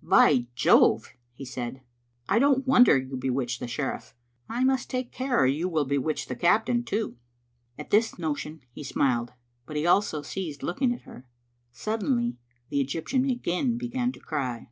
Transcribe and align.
By 0.00 0.46
Jove!" 0.54 1.12
he 1.34 1.44
said, 1.44 1.82
I 2.28 2.38
don't 2.38 2.68
wonder 2.68 2.96
you 2.96 3.16
bewitched 3.16 3.58
the 3.58 3.66
sheriff. 3.66 4.14
I 4.48 4.62
must 4.62 4.88
take 4.88 5.10
care 5.10 5.40
or 5.42 5.46
you 5.48 5.68
will 5.68 5.84
bewitch 5.84 6.26
the 6.26 6.36
captain, 6.36 6.84
too." 6.84 7.16
At 7.76 7.90
this 7.90 8.16
notion 8.16 8.60
he 8.70 8.84
smiled, 8.84 9.32
but 9.66 9.74
he 9.74 9.86
also 9.86 10.22
ceased 10.22 10.62
looking 10.62 10.94
at 10.94 11.00
her. 11.02 11.26
Suddenly 11.72 12.38
the 12.68 12.80
Egyptian 12.80 13.28
again 13.28 13.76
began 13.76 14.12
to 14.12 14.20
cry. 14.20 14.70